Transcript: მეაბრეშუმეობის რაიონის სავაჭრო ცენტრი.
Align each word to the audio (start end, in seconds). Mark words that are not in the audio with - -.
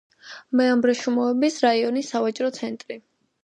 მეაბრეშუმეობის 0.61 1.61
რაიონის 1.67 2.13
სავაჭრო 2.17 2.53
ცენტრი. 2.61 3.03